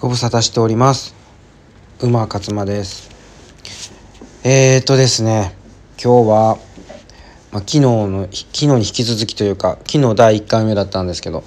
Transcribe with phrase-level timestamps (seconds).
[0.00, 1.12] ご無沙汰しております。
[2.00, 3.10] 馬勝間です。
[4.44, 5.56] えーとですね
[6.00, 6.58] 今日は、
[7.50, 11.42] まあ、昨日の昨日に引き続きというか昨日第1回目だったんですけど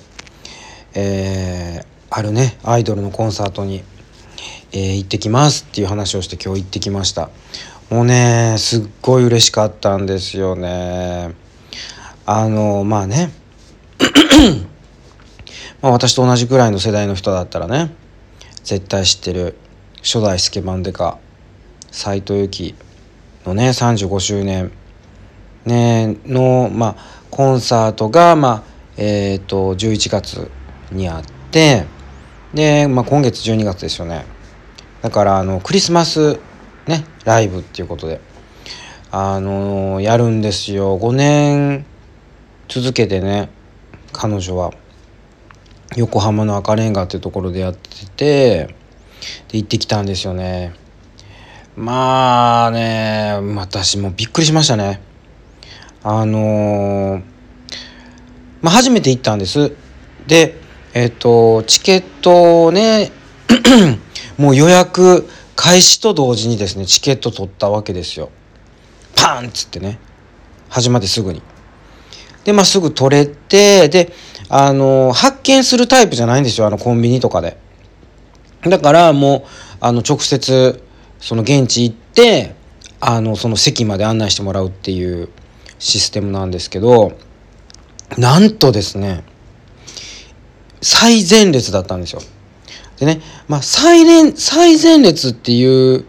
[0.93, 3.85] えー、あるねアイドルのコンサートに、
[4.73, 7.29] えー、行ってきますっていう話をして今日行ってきました。
[7.89, 11.33] もうねすっごい嬉しかったんですよね。
[12.25, 13.31] あのまあね
[15.81, 18.00] まあ、私と同じぐらいの世代の人だったらね
[18.63, 19.57] 絶対知ってる
[20.03, 21.17] 初代スケバンデカ
[21.91, 22.75] 斎藤由貴
[23.45, 24.71] のね35周年、
[25.65, 28.63] ね、の、まあ、コンサートが、まあ
[28.97, 30.51] えーと、11月
[30.91, 31.85] にあって。
[32.53, 34.25] で、まあ、今月12月ですよね。
[35.01, 36.39] だからあのクリスマス、
[36.85, 38.21] ね、ライブっていうことで、
[39.11, 40.99] あの、やるんですよ。
[40.99, 41.85] 5年
[42.67, 43.49] 続けてね
[44.13, 44.71] 彼女は。
[45.97, 48.75] 横浜の赤レンガっていうところでやってて
[49.49, 50.73] で行ってきたんですよね。
[51.75, 55.01] まあね私もびっくりしましたね。
[56.03, 57.23] あのー、
[58.61, 59.75] まあ初めて行ったんです。
[60.27, 60.55] で
[60.93, 63.11] えっ、ー、とチケットをね
[64.37, 68.29] もう予約開始と同時にですねチケット取ったわけですよ。
[69.15, 69.99] パーンっつってね
[70.69, 71.41] 始まってすぐに。
[72.43, 74.13] でまあすぐ取れてで
[74.53, 77.55] あの、発見するタイプじゃないんですよ、あの、コンビニとかで。
[78.63, 80.83] だからもう、あの、直接、
[81.21, 82.53] その現地行って、
[82.99, 85.29] あの、その席まで案内してもらうっていう
[85.79, 87.13] システムなんですけど、
[88.17, 89.23] なんとですね、
[90.81, 92.21] 最前列だったんですよ。
[92.97, 96.03] でね、まあ、最前、最前列っていう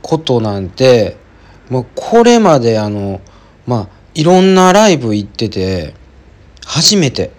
[0.00, 1.16] ことなんて、
[1.68, 3.20] もうこれまであの、
[3.66, 5.94] まあ、いろんなライブ行ってて、
[6.66, 7.30] 初めて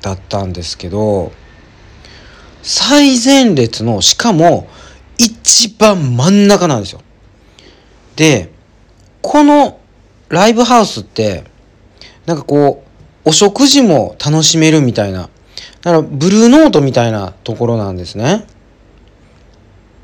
[0.00, 1.30] だったんですけど
[2.62, 4.68] 最前列のしかも
[5.16, 7.00] 一番真ん中なんですよ。
[8.16, 8.50] で
[9.20, 9.78] この
[10.28, 11.44] ライブハウスって
[12.26, 12.84] なんかこ
[13.24, 15.30] うお食事も楽しめるみたいな
[15.82, 18.44] だからブルーノートみたいなところなんですね。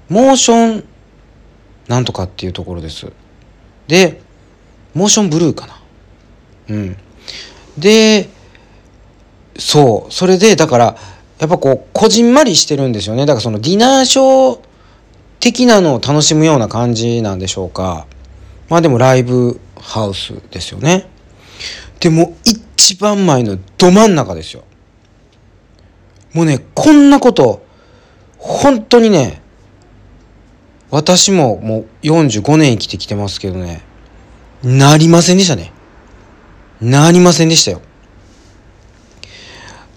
[0.09, 0.84] モーション
[1.89, 3.11] なんとかっていうところです。
[3.89, 4.21] で
[4.94, 5.78] モーションブルーかな。
[6.69, 6.97] うん。
[7.77, 8.29] で
[9.59, 10.12] そう。
[10.12, 10.97] それでだから
[11.39, 13.27] やっぱこうこじんまりしてるんですよね。
[13.27, 14.61] だからそのディナーショー
[15.41, 18.06] 的なのを楽しむような感じなんでしょうか。
[18.69, 21.09] まあでもライブハウスですよね。
[22.01, 24.65] でも一番前のど真ん中ですよ。
[26.33, 27.65] もうねこんなこと
[28.37, 29.41] 本当にね
[30.91, 33.83] 私ももう45年生きてきてますけどね
[34.62, 35.73] なりませんでしたね。
[36.81, 37.81] なりませんでしたよ。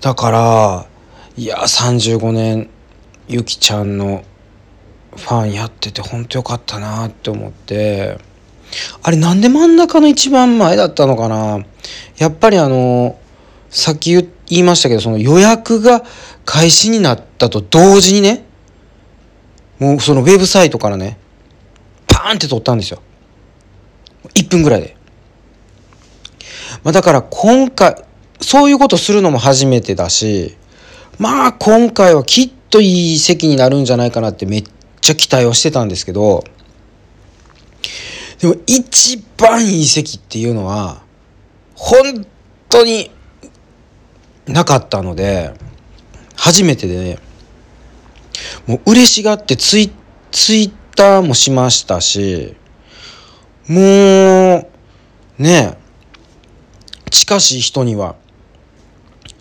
[0.02, 0.88] だから
[1.38, 2.70] いや35年
[3.28, 4.24] ゆきちゃんの
[5.16, 8.18] ファンやっててほんとよかったなって思って。
[9.04, 11.66] あれなんで真ん中の一番前だったのかな？
[12.18, 13.20] やっぱりあの
[13.70, 16.04] さっき言いましたけどその予約が
[16.46, 18.46] 開始になったと同時にね
[19.78, 21.18] もうそのウェブサイトからね
[22.08, 23.02] パーンって撮ったんですよ。
[24.36, 24.96] 1分ぐらいで。
[26.84, 28.04] まあ、だから今回
[28.42, 30.58] そういうことするのも初めてだし、
[31.20, 34.64] まあ今回はきっといい席になるんじゃないかなってめっ
[35.00, 36.44] ちゃ期待をしてたんですけど、
[38.40, 41.04] でも一番いい席っていうのは、
[41.76, 42.26] 本
[42.70, 43.12] 当に
[44.48, 45.54] なかったので、
[46.36, 47.20] 初めてでね、
[48.66, 49.92] もう嬉しがってツイ
[50.32, 52.56] ツイッターもしましたし、
[53.68, 54.68] も
[55.40, 55.78] う、ね
[57.12, 58.16] 近しい人には、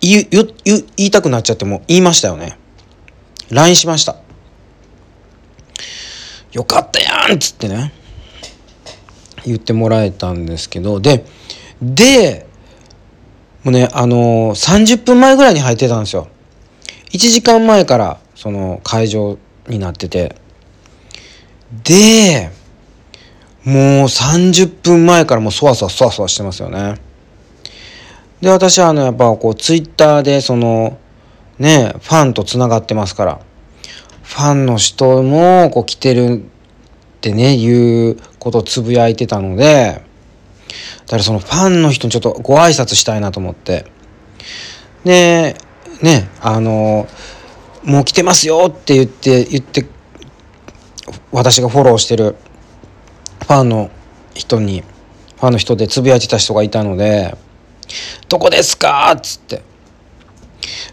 [0.01, 2.57] 言言言いたくなっちゃっても言いましたよね。
[3.49, 4.17] LINE しました。
[6.51, 7.93] よかったやんっつってね。
[9.45, 10.99] 言ってもらえたんですけど。
[10.99, 11.25] で
[11.81, 12.45] で
[13.63, 16.27] もうねあのー、30分前ぐらいに入ってたんですよ。
[17.11, 19.37] 1時間前からその会場
[19.67, 20.35] になってて。
[21.83, 22.51] で
[23.63, 23.75] もう
[24.05, 26.95] 30分前からもうそわそわそわそわしてますよね。
[28.41, 30.97] で、私はあの、やっぱこう、ツイッターでその、
[31.59, 33.39] ね、ファンと繋がってますから、
[34.23, 40.01] ファンの人もこう来てるってね、いうことをつぶやいてたので、
[41.05, 43.85] だからそのファンの人にちょっとご挨拶したいなと思って、
[45.03, 45.55] で、
[46.01, 47.07] ね、あの、
[47.83, 49.85] もう来てますよって言って、言って、
[51.31, 52.35] 私がフォローしてる
[53.41, 53.91] ファンの
[54.33, 54.81] 人に、
[55.37, 57.35] ファンの人でつぶやいてた人がいたので、
[58.29, 59.11] どこですか？
[59.15, 59.63] っつって。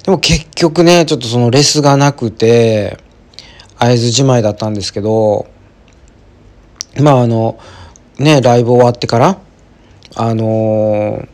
[0.04, 2.98] でも結局ね、ちょっとそのレスがなくて、
[3.78, 5.46] 会津じまいだったんですけど
[7.00, 7.60] まああの
[8.18, 9.38] ねライブ終わってから
[10.16, 11.28] あのー、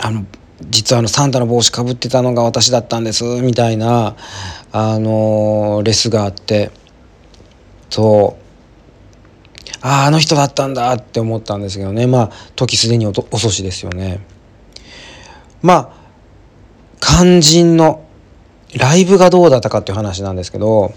[0.00, 0.24] あの
[0.70, 4.16] 実はあのサンタの帽子かぶってたのが私だったんですみたいな
[4.72, 6.70] あのー、レスがあって。
[7.90, 8.44] そう。
[9.82, 12.06] あああの人だったんだって思ったんですけどね。
[12.06, 14.26] まあ時すでに遅しですよね。
[15.62, 15.92] まあ
[17.00, 18.04] 肝心の
[18.76, 20.92] ライブがどうだったかっていう話なんですけど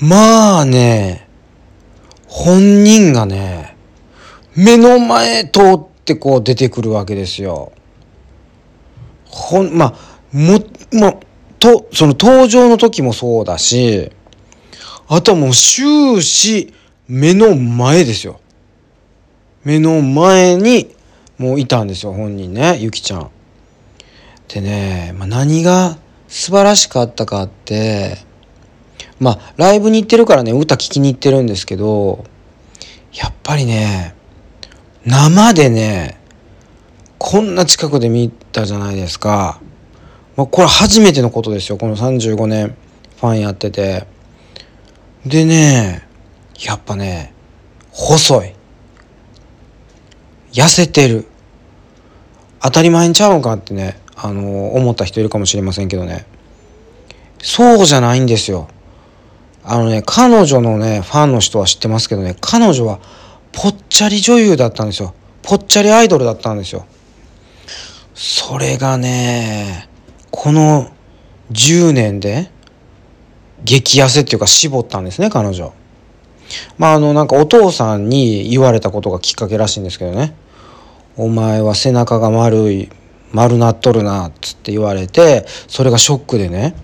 [0.00, 1.28] まあね
[2.28, 3.76] 本人がね
[4.56, 7.72] 目の前通ってこう出てくるわけですよ。
[9.26, 10.60] ほんまあも
[10.92, 11.20] も
[11.58, 14.12] とその登場の時もそうだし
[15.08, 16.72] あとはもう終始
[17.08, 18.40] 目の前ですよ。
[19.64, 20.94] 目の前に
[21.38, 23.30] もういたんですよ本人ねゆきちゃん。
[24.48, 25.98] でね、まあ、何が
[26.28, 28.18] 素晴らしかったかって
[29.20, 32.24] まあライブに行ってるからね歌聴きに行ってるんですけど
[33.12, 34.14] やっぱりね
[35.04, 36.20] 生でね
[37.18, 39.60] こんな近くで見たじゃないですか。
[40.36, 42.76] まあ、これ初めてのことですよこの35年
[43.18, 44.06] ファンやってて。
[45.24, 46.04] でね
[46.60, 47.32] やっぱね、
[47.90, 48.54] 細い。
[50.52, 51.26] 痩せてる。
[52.62, 56.26] 当たり前にちゃうんかってね、あの思った人いるかもしれませんけどね。
[57.42, 58.68] そうじゃないんですよ。
[59.64, 63.00] あのね、彼女のね、ファンの人は知ってますけどね、彼女は
[63.52, 65.14] ぽっちゃり女優だったんですよ。
[65.42, 66.86] ぽっちゃりアイドルだったんですよ。
[68.14, 69.88] それがね、
[70.30, 70.90] この
[71.52, 72.50] 10年で
[73.64, 75.72] 激痩せっていうか絞ったんですね、彼女。
[76.78, 80.34] まああのなんかお父さんに言われたことがきっかけらしいんですけどね
[81.16, 82.90] 「お前は背中が丸い
[83.34, 86.74] 丸なっとるな」つって言われてそれがショックでね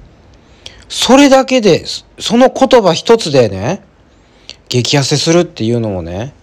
[0.89, 1.87] それだけで
[2.19, 3.83] その言葉一つでね
[4.69, 6.35] 激痩せするっていうのもね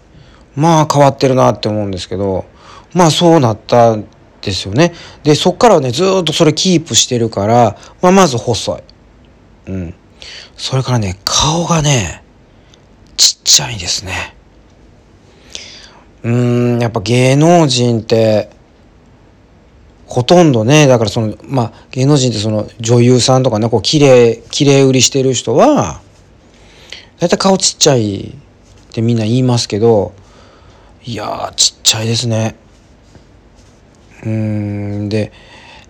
[0.56, 2.46] まあ変わってるなって思うんですけど
[2.94, 4.08] まあそうなったん
[4.42, 4.94] ですよね。
[5.24, 8.82] でそっからねずっとそれキープしてるから、まあ、まず細い。
[9.68, 9.94] うん。
[10.56, 12.24] それからね顔がね
[13.18, 14.36] ちっちゃいですね。
[16.24, 18.50] うーんやっぱ芸能人って
[20.18, 26.02] ほとんどねだからそのまあ芸能人ってその女優さんとかねこう綺麗綺麗売りしてる人は
[27.20, 30.16] 大体顔ちっちゃいってみんな言いますけど
[31.04, 32.56] いやちっちゃいですね。
[34.26, 35.32] うんで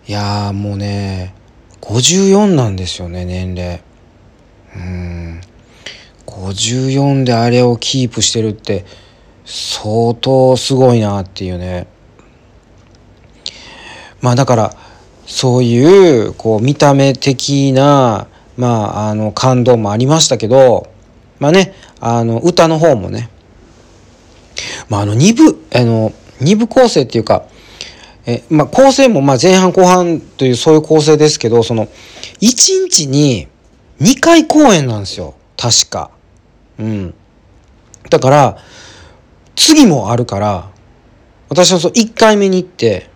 [0.09, 1.33] いやもうね
[1.79, 3.81] 54なんですよね年齢。
[4.75, 5.41] うん。
[6.25, 8.85] 54であれをキープしてるって
[9.45, 11.87] 相当すごいなっていうね。
[14.21, 14.75] まあだから
[15.25, 18.27] そういうこう見た目的な
[18.57, 20.87] まああの感動もありましたけど
[21.39, 23.29] まあねあの歌の方もね
[24.89, 27.45] まああの2部あの2部構成っていうか
[28.25, 31.91] えまあ構成もまあ前半後半というそういう構成ですけどその1
[32.41, 33.47] 日に
[34.01, 36.11] 2回公演なんですよ確か。
[36.77, 37.13] うん。
[38.09, 38.57] だから、
[39.55, 40.69] 次もあるから、
[41.49, 43.09] 私はそう1回目に行って、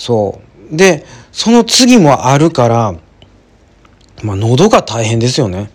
[0.00, 0.40] そ
[0.72, 0.76] う。
[0.76, 2.94] で、その次もあるから、
[4.22, 5.70] まあ喉が大変ですよね。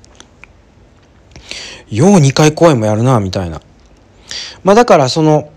[1.92, 3.62] よう2回公演もやるな、みたいな。
[4.64, 5.52] まあだからその、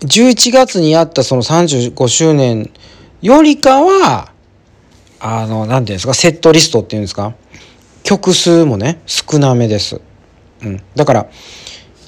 [0.00, 2.72] 11月にやったその35周年
[3.22, 4.32] よりかは、
[5.20, 7.32] あの、なんていうんですか、セットリストっていうんですか、
[8.02, 10.00] 曲数もね、少なめです。
[10.64, 10.82] うん。
[10.96, 11.26] だから、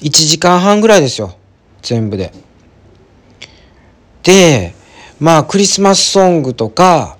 [0.01, 1.37] 1時間半ぐらいですよ。
[1.81, 2.33] 全部で。
[4.23, 4.75] で、
[5.19, 7.17] まあ、クリスマスソングとか、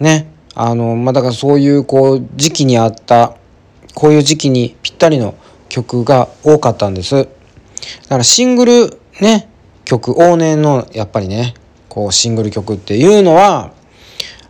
[0.00, 3.36] ね、あの、まあ、だからそういう、こう、時期にあった、
[3.94, 5.34] こういう時期にぴったりの
[5.68, 7.14] 曲が多かったんです。
[7.14, 7.24] だ
[8.08, 9.48] からシングルね、
[9.84, 11.54] 曲、往年のやっぱりね、
[11.88, 13.72] こうシングル曲っていうのは、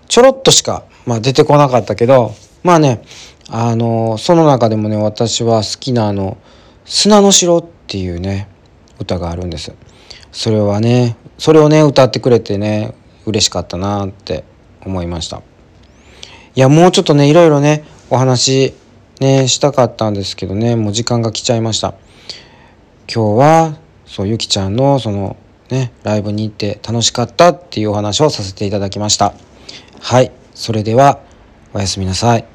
[0.08, 3.02] ちょろっとしか、まあ、出てこなかったけど、まあね、
[3.50, 6.38] あのその中でもね私は好きなあの
[6.86, 8.48] 「砂の城」っていうね
[8.98, 9.74] 歌があるんです
[10.34, 12.92] それはねそれをね歌ってくれてね
[13.24, 14.44] 嬉しかったなって
[14.84, 15.42] 思いました。
[16.56, 18.74] いやもうちょっとねいろいろねお話
[19.20, 21.94] ねしたかったんですけどねもう時間が来ちゃいました。
[23.12, 25.36] 今日はそうゆきちゃんのその
[25.70, 29.34] ねライブに行って楽しかったっていうお話をさせていただきました。
[30.00, 31.20] はいそれでは
[31.72, 32.53] おやすみなさい。